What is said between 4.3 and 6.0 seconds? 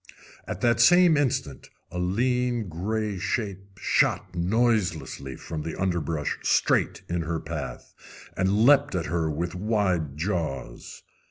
noiselessly from the